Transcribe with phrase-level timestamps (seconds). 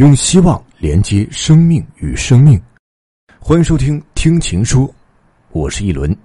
[0.00, 2.58] 用希望连接生命与生命，
[3.38, 4.88] 欢迎收听《听情说》，
[5.52, 6.16] 我是一轮。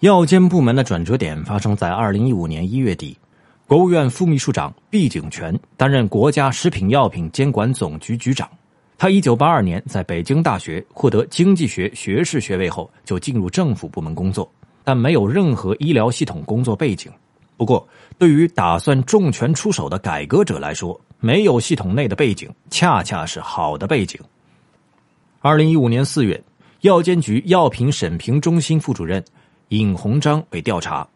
[0.00, 3.16] 药监部门的转折点发生在二零一五年一月底，
[3.66, 8.46] 国务院副秘书长毕景全担任国家食品药品监管总局局长。
[8.98, 14.46] 他一九八二年在北京大学获得经济学学士学位后，就进入政府部门工作，
[14.84, 17.10] 但没有任何医疗系统工作背景。
[17.60, 17.86] 不过，
[18.16, 24.18] 对于打算重拳出手的改革者来说，没有系统内的背景，恰恰是好的背景。
[25.42, 26.42] 二零一五年四月，
[26.80, 29.22] 药监局药品审评中心副主任
[29.68, 31.06] 尹鸿章被调查；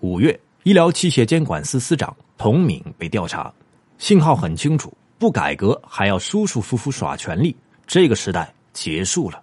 [0.00, 3.50] 五月，医疗器械监管司司长童敏被调查。
[3.96, 9.40] 信号很清楚：不改革还要舒舒服服耍权力，这个时代结束了。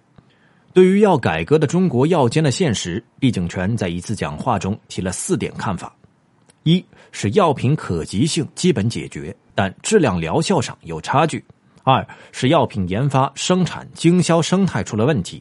[0.72, 5.92] 对于要改革的中国药监的现实，毕景全在一次讲话中提了四点看法：
[6.64, 9.34] 一是药品可及性基本解决。
[9.54, 11.42] 但质量疗效上有差距。
[11.84, 15.40] 二是药品研发、生产、经销生态出了问题，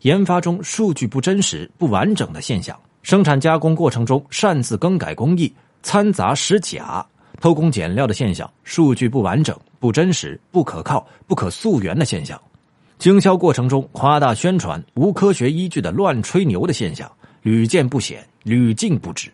[0.00, 7.04] 研发中数据不真实、不完整的现象；生产加工过程中擅自更改工艺、掺杂使假、
[7.40, 12.38] 偷工减料的现象，数据不完整、不真实、不可靠、不可溯源的现象；
[12.96, 17.10] 经销过程中夸大宣传、无科学依据的乱吹牛的现象，
[17.42, 19.28] 屡见不鲜、屡禁不止。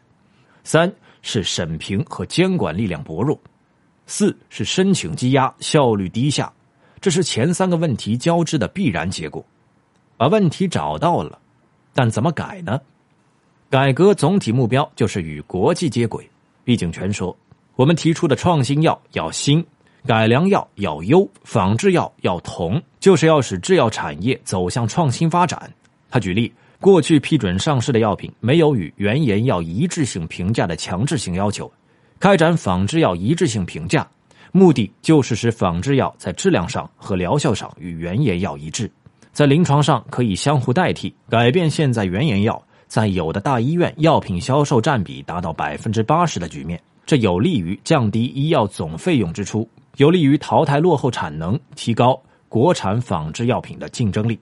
[0.64, 0.92] 三
[1.26, 3.36] 是审评和监管力量薄弱。
[4.06, 6.52] 四是申请积压，效率低下，
[7.00, 9.44] 这是前三个问题交织的必然结果。
[10.16, 11.36] 把问题找到了，
[11.92, 12.80] 但怎么改呢？
[13.68, 16.30] 改革总体目标就是与国际接轨。
[16.62, 17.36] 毕景全说
[17.74, 19.66] ：“我们提出的创新药要新，
[20.06, 25.68] 改良药要优，仿制药要同，就是要使制药产业走向创新发展。”
[26.08, 31.70] 他举例：过去批准上市的药品没有与原研药一致性评价的强制性要求。
[32.20, 34.06] 开展仿制药一致性评价，
[34.52, 38.90] 目的就是使仿制药在质量上和疗效上与原研药一致，
[39.32, 46.80] 在临床上可以相互代替，改变现在原研药在有的大医院药品销售占比达到百分之八十的局面。
[47.04, 54.38] 这有利于降低医药总费用支出，有利于淘汰落后产能，提高国产仿制药品的竞争力。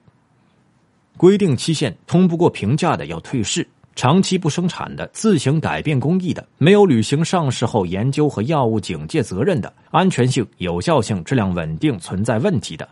[1.16, 3.66] 规定期限通不过评价的要退市。
[3.96, 12.88] 长期不生产的、自行改变工艺的、没有履行上市后研究和药物警戒责任的、安全性、有效性、质量稳定存在问题的，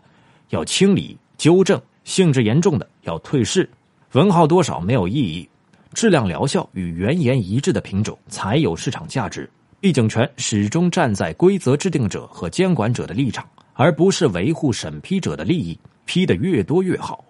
[0.51, 3.69] 要清理、纠正；性质严重的要退市。
[4.13, 5.49] 文号多少没有意义，
[5.93, 9.49] 质量疗效与原研一致的品种才有市场价值。
[9.81, 15.77] 毕景全始终站在规则制定者和监管者的立场，而不是维护审批者的利益。
[16.05, 17.25] 批的越多越好。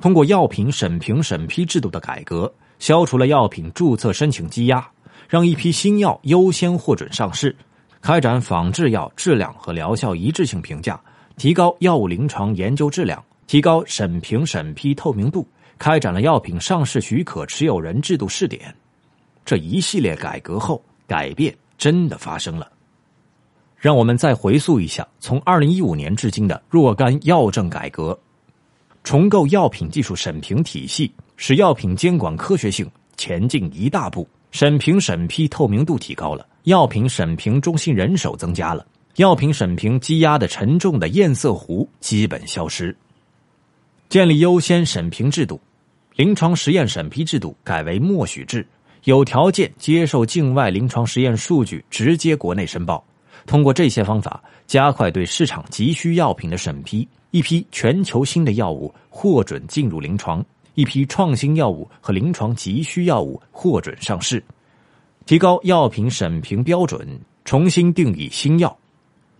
[0.00, 2.52] 通过药品审评审批制度的改革。
[2.78, 4.86] 消除了药品注册申请积压，
[5.30, 7.50] 让一批新药优先获准上市；
[8.02, 11.00] 开展仿制药质量和疗效一致性评价，
[11.38, 15.40] 提高药物临床研究质量，提高审评审批透明度；
[15.78, 18.74] 开展了药品上市许可持有人制度试点。
[19.42, 22.70] 这一系列改革后，改变真的发生了。
[23.78, 28.18] 让我们再回溯一下，从二零一五年至今的若干药政改革。
[29.06, 38.84] 重构药品技术审评体系，使药品监管科学性前进一大步；审评审批透明度提高了，药品审评中心人手增加了，
[39.14, 42.96] 药品审评积压的沉重的堰塞湖基本消失。
[44.08, 45.60] 建立优先审评制度，
[46.16, 48.66] 临床实验审批制度改为默许制，
[49.04, 53.04] 有条件接受境外临床实验数据直接国内申报。
[53.46, 57.08] 通过这些方法，加快对市场急需药品的审批。
[57.32, 60.42] 一批全球新的药物获准进入临床，
[60.74, 64.42] 一批创新药物和临床急需药物获准上市，
[65.26, 67.06] 提高药品审评标准，
[67.44, 68.74] 重新定义新药，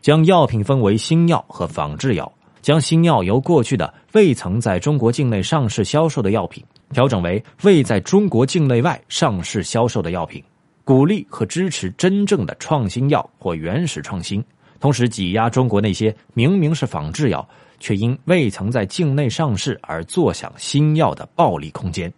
[0.02, 2.30] 将药品分为新药和仿制药，
[2.60, 6.62] 将新药由过去的未曾在中国境内上市销售的药品
[6.92, 10.42] 调整为未在中国境内外上市销售的药品，
[10.86, 14.42] 鼓励和支持真正的创新药或原始创新，
[14.78, 17.46] 同时挤压中国那些明明是仿制药。
[17.78, 22.10] 却因未曾在境内上市而坐享新药的暴利空间。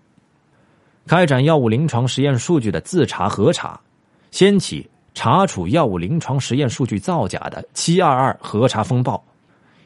[1.04, 3.80] 开展药物临床实验数据的自查核查，
[4.30, 9.20] 掀起查处药物临床实验数据造假的“七二二”核查风暴。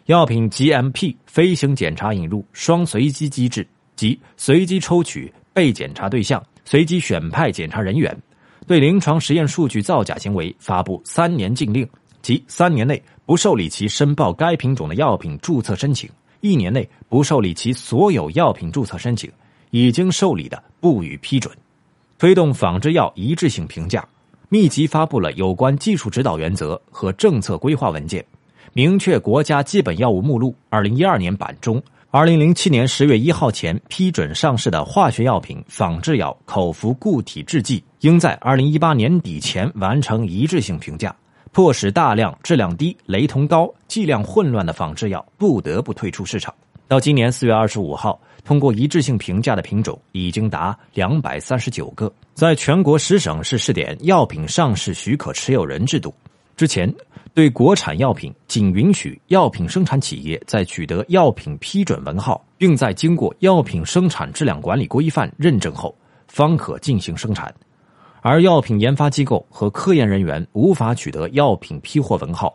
[0.05, 8.15] 药品 GMP 飞行检查引入双随机机制，即随机抽取被检查对象，随机选派检查人员，
[8.67, 11.89] 对临床实验数据造假行为发布三年禁令。
[12.23, 16.09] 即三年内不受理其申报该品种的药品注册申请，
[16.41, 19.29] 一年内不受理其所有药品注册申请，
[19.71, 21.53] 已经受理的不予批准。
[22.19, 24.07] 推动仿制药一致性评价，
[24.49, 28.25] 密集发布了有关技术指导原则和政策规划文件，
[28.73, 31.83] 明确国家基本药物目录二零一二年版中，
[32.15, 41.17] 二零零七年十月一号前批准上市的化学药品、仿制药、口服固体制剂，应在二零一八年底前完成一致性评价，
[41.53, 46.55] 迫使大量质量低、雷同高、剂量混乱的仿制药不得不退出市场。
[46.87, 52.13] 到今年四月二十五号，通过一致性评价的品种已经达两百三十九个。
[52.35, 56.15] 在全国十省市试点药品上市许可持有人制度
[56.59, 56.95] 之前，
[57.35, 65.95] 对国产药品仅允许药品生产企业在取得药品批准文号，并在经过药品生产质量管理规范认证后，
[66.29, 67.51] 方可进行生产；
[68.21, 72.55] 而药品研发机构和科研人员无法取得药品批货文号。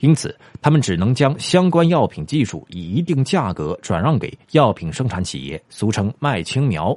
[0.00, 6.96] 因此，他们只能将相关药品技术以一定价格转让给药品生产企业，俗称卖青苗，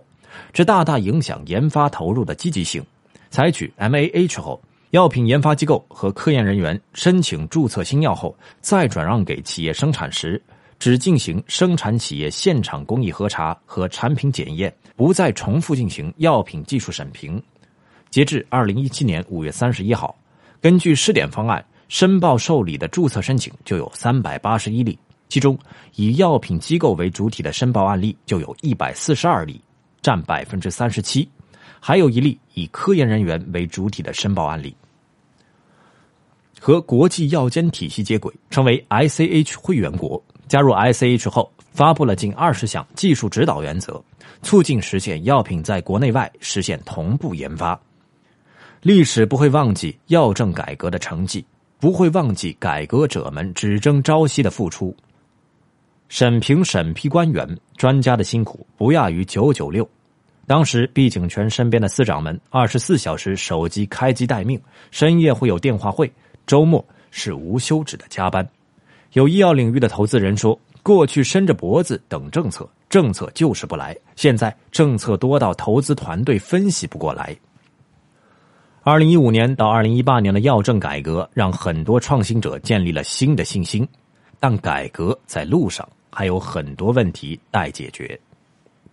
[0.52, 2.84] 这大大影响研发投入的积极性。
[3.30, 4.60] 采取 MAH 后，
[4.96, 10.42] 药品研发机构和科研人员申请注册新药后，再转让给企业生产时，
[10.80, 17.44] 只进行生产企业现场工艺核查和产品检验，不再重复进行药品技术审评。
[18.10, 20.18] 截至二零一七年五月三十一号，
[20.62, 21.64] 根据试点方案。
[21.90, 24.98] 申报受理的注册申请就有三百八十一例，
[25.28, 25.60] 其中
[25.96, 29.60] 以药品机构为主体的申报案例就有一百四十二例，
[30.02, 31.30] 占百分之三十七，
[31.82, 34.74] 还有一例以科研人员为主体的申报案例。
[36.66, 40.20] 和国际药监体系接轨，成为 ICH 会员国。
[40.48, 44.04] 加入 ICH 后，发布了近二十项技术指导原则，
[44.42, 47.80] 促进实现药品在国内外实现同步研发。
[48.82, 51.46] 历史不会忘记药政改革的成绩。
[51.78, 54.96] 不会忘记改革者们只争朝夕的付出，
[56.10, 57.48] 审评审批官员
[57.78, 59.88] 专家的辛苦不亚于九九六。
[60.48, 64.60] 当时毕景泉身边的司长们二十四小时手机开机待命，
[64.90, 66.12] 深夜会有电话会，
[66.46, 68.48] 周末是无休止的加班。
[69.14, 77.36] 有医药领域的投资人说，过去伸着脖子等政策，政策就是不来；现在政策多到投资团队分析不过来。
[78.84, 83.88] 二零一五年到二零一八年的药政改革，让很多创新者建立了新的信心，
[84.40, 88.20] 但改革在路上，还有很多问题待解决。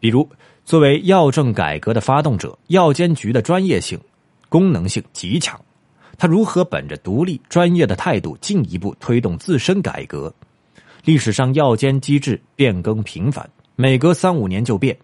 [0.00, 0.26] 比如，
[0.64, 4.00] 作为药政改革的发动者，药监局的专业性、
[4.48, 5.60] 功能性极强，
[6.18, 10.32] 他如何本着独立专业的态度，进一步推动自身改革？
[11.04, 14.96] 历史上药监机制变更频繁，每隔三五年就变，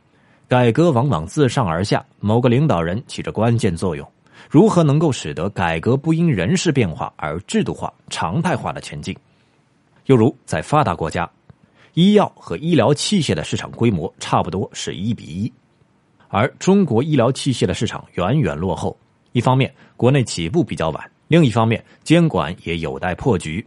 [0.46, 4.08] 改革往往自上而下，某个领导人起着关键作用。
[4.49, 9.16] 如何能够使得改革不因人事变化而制度化、常态化的前进？
[10.06, 11.28] 又如在发达国家，
[11.94, 15.52] 医药和医疗器械的市场规模差不多是一比一，
[16.28, 18.96] 而中国医疗器械的市场远远落后。
[19.32, 23.67] 一方面，国内起步比较晚；另一方面，监管也有待破局。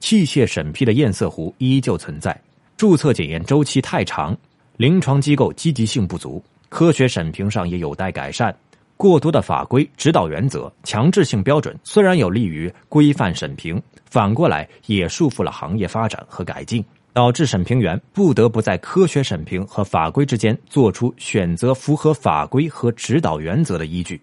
[0.00, 2.38] 器械审批的堰塞湖依旧存在，
[2.76, 4.36] 注册检验周期太长，
[4.76, 8.54] 临床机构积极性不足，科学审评上也有待改善。
[8.96, 13.80] 过多的法规、指导原则、强制性标准，虽然有利于规范审评，
[14.10, 24.20] 反过来也束缚了行业发展和改进，导致审评员不得不在科学审评和法规之间做出选择，符合法规和指导原则的依据。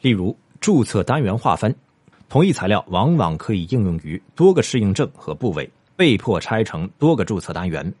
[0.00, 1.74] 例如，注册单元划分，
[2.28, 7.92] 同一材料往往可以应用于多个适应症和部位，被迫拆成多个注册单元。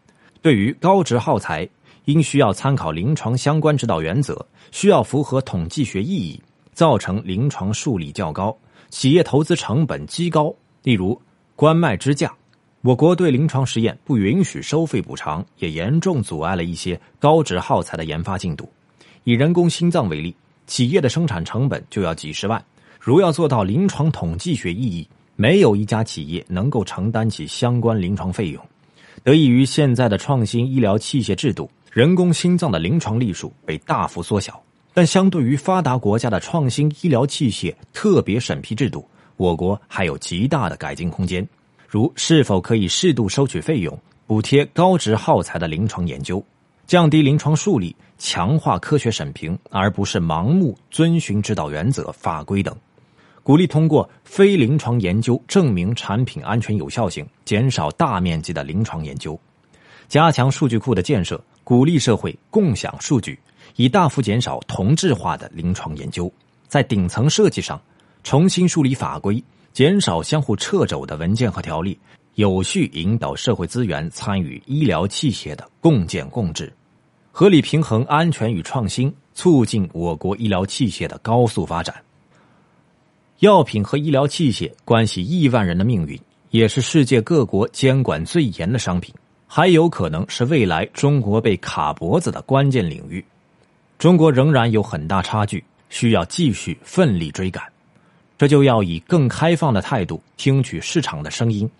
[0.42, 1.66] 对于高值耗材，
[2.04, 6.38] 应需要参考临床相关指导原则，需要符合统计学意义，
[6.74, 8.54] 造成临床数理较高，
[8.90, 10.54] 企业投资成本极高。
[10.82, 11.18] 例如
[11.56, 12.30] 冠脉支架，
[12.82, 18.70] 我国对临床实验不允许收费补偿，也严重阻碍了一些高值耗材的研发进度。
[19.24, 20.34] 以人工心脏为例，
[20.70, 22.64] 企业的生产成本就要几十万，
[23.00, 28.64] 如要做到临床统计学意义，没有一家企业能够承担起相关临床费用。
[29.24, 31.68] 得益于现在的创新医疗器械制度。
[31.90, 34.62] 人工心脏的临床例数被大幅缩小，
[34.94, 39.04] 但相对于发达国家的创新医疗器械特别审批制度，
[39.36, 41.44] 我国还有极大的改进空间。
[41.88, 46.40] 如是否可以适度收取费用，补贴高值耗材的临床研究，
[46.90, 52.76] 降低临床数例，强化科学审评，而不是盲目遵循指导原则、法规等。
[53.44, 59.38] 鼓励通过非临床研究证明产品安全有效性，减少大面积的临床研究，
[60.08, 61.40] 加强数据库的建设。
[61.62, 63.38] 鼓励社会共享数据，
[63.76, 66.28] 以大幅减少同质化的临床研究。
[66.66, 67.80] 在顶层设计上，
[68.24, 69.40] 重新梳理法规，
[69.72, 71.96] 减少相互掣肘的文件和条例，
[72.34, 76.72] 有序引导社会资源参与医疗器械的共建共治，
[77.32, 81.94] 合理平衡安全与创新，促进我国医疗器械的高速发展。
[83.38, 86.20] 药品和医疗器械关系亿万人的命运，
[86.50, 89.14] 也是世界各国监管最严的商品，
[89.46, 93.24] 还有可能是未来中国被卡脖子的关键领域。
[93.98, 97.64] 中国仍然有很大差距，需要继续奋力追赶。
[98.36, 101.70] 这就要以更开放的态度听取市场的声音，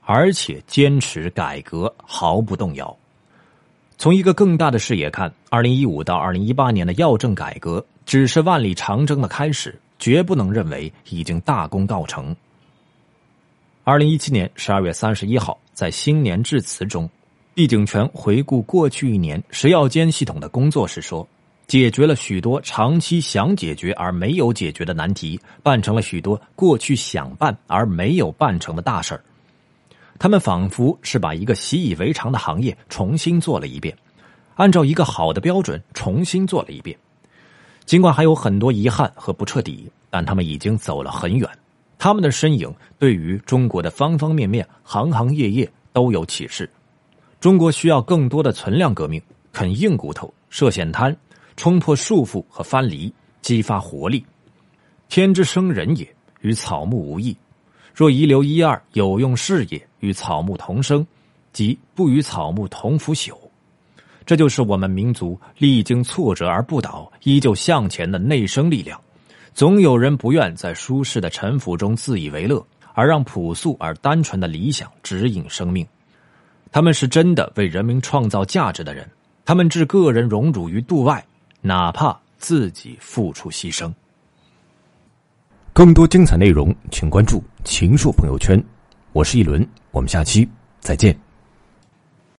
[0.00, 2.96] 而且坚持改革，毫不动摇。
[3.96, 12.34] 从一个更大的视野看，二零一五到二零一八年的药政改革只是万里长征的开始，绝不能认为已经大功告成。
[13.84, 17.08] 二零一七年十二月三十一号，在新年致辞中，
[17.54, 21.26] 毕景全回顾过去一年食药监系统的工作时说。
[21.66, 29.24] 解决了许多长期想解决而没有解决的难题，办成了许多过去想办而没有办成的大事儿。
[30.18, 33.96] 他们仿佛是把一个习以为常的行业重新做了一遍，
[34.54, 36.96] 按照一个好的标准重新做了一遍。
[37.84, 41.48] 尽管还有很多遗憾和不彻底，但他们已经走了很远。
[41.98, 46.68] 他们的身影对于中国的方方面面、行行业业都有启示。
[47.40, 49.20] 中国需要更多的存量革命，
[49.52, 51.14] 啃硬骨头，涉险滩。
[51.56, 54.26] 冲破束缚和藩篱，激发活力。
[55.08, 57.36] 天之生人也，与草木无异。
[57.94, 61.06] 若遗留一二有用事业与草木同生，
[61.52, 63.32] 即不与草木同腐朽。
[64.26, 69.00] 这就是我们民族历经挫折而不倒、依旧向前的内生力量。
[69.54, 75.86] 总有人不愿在舒适的沉浮中自以为乐，而让朴素而单纯的理想指引生命。
[76.72, 79.08] 他们是真的为人民创造价值的人。
[79.44, 81.24] 他们置个人荣辱于度外。
[81.66, 83.90] 哪怕自己付出牺牲。
[85.74, 88.62] 更多精彩内容，请关注“秦朔朋友圈”。
[89.12, 91.12] 我是一轮，我们下期再见。